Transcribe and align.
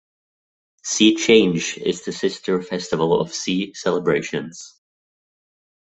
See 0.83 1.15
Change 1.15 1.77
is 1.77 2.03
the 2.05 2.11
sister 2.11 2.59
festival 2.63 3.21
of 3.21 3.35
See 3.35 3.71
Celebrations. 3.75 4.81